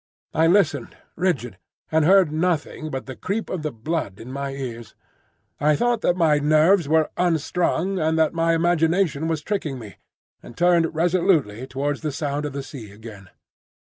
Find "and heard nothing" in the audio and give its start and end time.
1.91-2.89